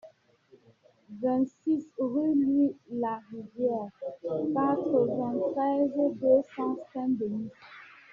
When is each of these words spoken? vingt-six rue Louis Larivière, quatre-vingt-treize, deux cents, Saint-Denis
vingt-six 1.21 1.85
rue 1.99 2.33
Louis 2.33 2.75
Larivière, 2.89 3.85
quatre-vingt-treize, 3.99 6.15
deux 6.19 6.41
cents, 6.55 6.79
Saint-Denis 6.91 7.51